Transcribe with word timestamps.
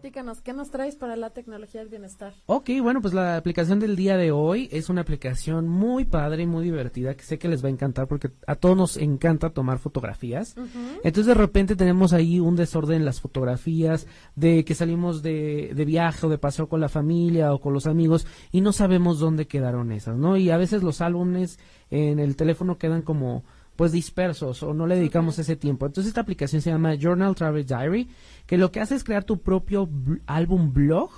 cuéntanos, 0.00 0.40
¿qué 0.40 0.52
nos 0.52 0.70
traes 0.70 0.96
para 0.96 1.16
la 1.16 1.30
tecnología 1.30 1.80
del 1.80 1.90
bienestar? 1.90 2.32
Ok, 2.46 2.70
bueno, 2.82 3.00
pues 3.00 3.14
la 3.14 3.36
aplicación 3.36 3.80
del 3.80 3.96
día 3.96 4.16
de 4.16 4.32
hoy 4.32 4.68
es 4.72 4.88
una 4.88 5.02
aplicación 5.02 5.68
muy 5.68 6.04
padre 6.04 6.42
y 6.42 6.46
muy 6.46 6.64
divertida 6.64 7.14
que 7.14 7.24
sé 7.24 7.38
que 7.38 7.48
les 7.48 7.62
va 7.62 7.68
a 7.68 7.72
encantar 7.72 8.08
porque 8.08 8.30
a 8.46 8.56
todos 8.56 8.76
nos 8.76 8.96
encanta 8.96 9.50
tomar 9.50 9.78
fotografías. 9.78 10.56
Entonces 11.04 11.26
de 11.26 11.34
repente 11.34 11.76
tenemos 11.76 12.12
ahí 12.12 12.40
un 12.40 12.56
desorden 12.56 12.96
en 12.96 13.04
las 13.04 13.20
fotografías 13.20 14.06
de 14.36 14.64
que 14.64 14.74
salimos 14.74 15.22
de, 15.22 15.72
de 15.74 15.84
viaje 15.84 16.26
o 16.26 16.30
de 16.30 16.38
paseo 16.38 16.68
con 16.68 16.80
la 16.80 16.88
familia 16.88 17.52
o 17.52 17.60
con 17.60 17.72
los 17.72 17.86
amigos 17.86 18.26
y 18.52 18.60
no 18.60 18.72
sabemos 18.72 19.18
dónde 19.18 19.46
quedaron 19.46 19.92
esas, 19.92 20.16
¿no? 20.16 20.36
Y 20.36 20.50
a 20.50 20.56
veces 20.56 20.82
los 20.82 21.00
álbumes 21.00 21.58
en 21.90 22.18
el 22.18 22.36
teléfono 22.36 22.78
quedan 22.78 23.02
como 23.02 23.44
pues 23.80 23.92
dispersos 23.92 24.62
o 24.62 24.74
no 24.74 24.86
le 24.86 24.96
dedicamos 24.96 25.38
ese 25.38 25.56
tiempo. 25.56 25.86
Entonces 25.86 26.08
esta 26.10 26.20
aplicación 26.20 26.60
se 26.60 26.68
llama 26.68 26.96
Journal 26.96 27.34
Travel 27.34 27.64
Diary, 27.64 28.10
que 28.44 28.58
lo 28.58 28.70
que 28.70 28.78
hace 28.80 28.94
es 28.94 29.02
crear 29.04 29.24
tu 29.24 29.40
propio 29.40 29.88
bl- 29.88 30.20
álbum 30.26 30.74
blog 30.74 31.10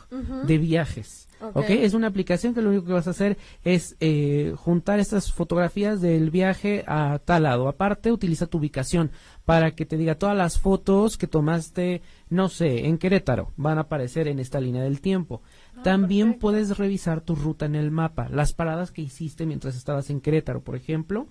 de 0.46 0.58
viajes. 0.58 1.26
Ok. 1.40 1.56
¿ok? 1.56 1.70
Es 1.70 1.92
una 1.92 2.06
aplicación 2.06 2.54
que 2.54 2.62
lo 2.62 2.70
único 2.70 2.84
que 2.86 2.92
vas 2.92 3.08
a 3.08 3.10
hacer 3.10 3.36
es 3.64 3.96
eh, 3.98 4.54
juntar 4.56 5.00
estas 5.00 5.32
fotografías 5.32 6.00
del 6.00 6.30
viaje 6.30 6.84
a 6.86 7.18
tal 7.24 7.42
lado. 7.42 7.66
Aparte, 7.66 8.12
utiliza 8.12 8.46
tu 8.46 8.58
ubicación 8.58 9.10
para 9.44 9.72
que 9.72 9.84
te 9.84 9.96
diga 9.96 10.14
todas 10.14 10.36
las 10.36 10.60
fotos 10.60 11.16
que 11.18 11.26
tomaste, 11.26 12.00
no 12.30 12.48
sé, 12.48 12.86
en 12.86 12.96
Querétaro, 12.96 13.50
van 13.56 13.78
a 13.78 13.80
aparecer 13.80 14.28
en 14.28 14.38
esta 14.38 14.60
línea 14.60 14.84
del 14.84 15.00
tiempo. 15.00 15.42
También 15.82 16.26
perfecto. 16.28 16.40
puedes 16.42 16.78
revisar 16.78 17.22
tu 17.22 17.34
ruta 17.34 17.66
en 17.66 17.74
el 17.74 17.90
mapa, 17.90 18.28
las 18.28 18.52
paradas 18.52 18.92
que 18.92 19.02
hiciste 19.02 19.46
mientras 19.46 19.74
estabas 19.74 20.10
en 20.10 20.20
Querétaro, 20.20 20.60
por 20.62 20.76
ejemplo. 20.76 21.26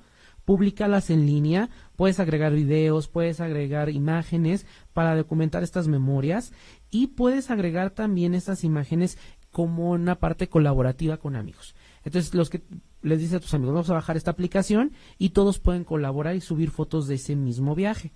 Públicalas 0.51 1.09
en 1.09 1.25
línea, 1.25 1.69
puedes 1.95 2.19
agregar 2.19 2.51
videos, 2.51 3.07
puedes 3.07 3.39
agregar 3.39 3.89
imágenes 3.89 4.65
para 4.91 5.15
documentar 5.15 5.63
estas 5.63 5.87
memorias 5.87 6.51
y 6.89 7.07
puedes 7.07 7.49
agregar 7.49 7.91
también 7.91 8.35
estas 8.35 8.65
imágenes 8.65 9.17
como 9.49 9.91
una 9.91 10.15
parte 10.15 10.49
colaborativa 10.49 11.15
con 11.15 11.37
amigos. 11.37 11.73
Entonces, 12.03 12.34
los 12.34 12.49
que 12.49 12.63
les 13.01 13.20
dices 13.20 13.35
a 13.35 13.39
tus 13.39 13.53
amigos, 13.53 13.76
vamos 13.76 13.89
a 13.91 13.93
bajar 13.93 14.17
esta 14.17 14.31
aplicación 14.31 14.91
y 15.17 15.29
todos 15.29 15.57
pueden 15.57 15.85
colaborar 15.85 16.35
y 16.35 16.41
subir 16.41 16.70
fotos 16.70 17.07
de 17.07 17.15
ese 17.15 17.37
mismo 17.37 17.73
viaje. 17.73 18.11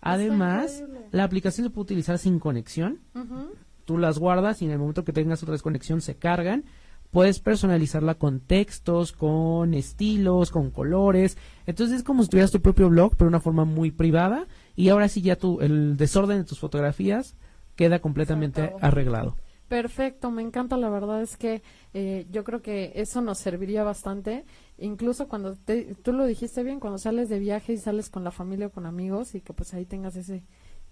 Además, 0.00 0.84
la 1.10 1.24
aplicación 1.24 1.66
se 1.66 1.70
puede 1.70 1.86
utilizar 1.86 2.18
sin 2.18 2.38
conexión. 2.38 3.00
Tú 3.84 3.98
las 3.98 4.20
guardas 4.20 4.62
y 4.62 4.66
en 4.66 4.70
el 4.70 4.78
momento 4.78 5.04
que 5.04 5.12
tengas 5.12 5.42
otra 5.42 5.54
desconexión 5.54 6.02
se 6.02 6.14
cargan. 6.14 6.66
Puedes 7.10 7.40
personalizarla 7.40 8.14
con 8.14 8.40
textos, 8.40 9.12
con 9.12 9.74
estilos, 9.74 10.50
con 10.50 10.70
colores. 10.70 11.36
Entonces 11.66 11.96
es 11.98 12.02
como 12.04 12.22
si 12.22 12.28
tuvieras 12.30 12.52
tu 12.52 12.60
propio 12.60 12.88
blog, 12.88 13.12
pero 13.16 13.26
de 13.26 13.36
una 13.36 13.40
forma 13.40 13.64
muy 13.64 13.90
privada. 13.90 14.46
Y 14.76 14.90
ahora 14.90 15.08
sí 15.08 15.20
ya 15.22 15.36
tu, 15.36 15.60
el 15.60 15.96
desorden 15.96 16.38
de 16.38 16.44
tus 16.44 16.60
fotografías 16.60 17.34
queda 17.76 17.98
completamente 18.00 18.72
arreglado. 18.80 19.36
Perfecto, 19.68 20.30
me 20.32 20.42
encanta, 20.42 20.76
la 20.76 20.88
verdad 20.90 21.22
es 21.22 21.36
que 21.36 21.62
eh, 21.94 22.26
yo 22.30 22.42
creo 22.42 22.60
que 22.60 22.90
eso 22.96 23.20
nos 23.20 23.38
serviría 23.38 23.84
bastante, 23.84 24.44
incluso 24.78 25.28
cuando 25.28 25.54
te- 25.54 25.94
tú 25.94 26.12
lo 26.12 26.26
dijiste 26.26 26.64
bien, 26.64 26.80
cuando 26.80 26.98
sales 26.98 27.28
de 27.28 27.38
viaje 27.38 27.74
y 27.74 27.78
sales 27.78 28.10
con 28.10 28.24
la 28.24 28.32
familia 28.32 28.66
o 28.66 28.70
con 28.70 28.84
amigos 28.84 29.36
y 29.36 29.40
que 29.40 29.52
pues 29.52 29.72
ahí 29.72 29.84
tengas 29.86 30.16
ese 30.16 30.42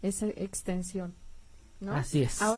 esa 0.01 0.29
extensión, 0.29 1.15
¿no? 1.81 1.93
Así 1.93 2.23
es. 2.23 2.41
Ahora- 2.41 2.57